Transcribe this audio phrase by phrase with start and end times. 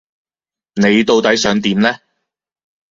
[0.73, 1.95] 你到底想點呢？